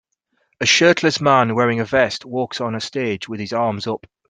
[0.59, 4.07] A shirtless man wearing a vest walks on a stage with his arms up.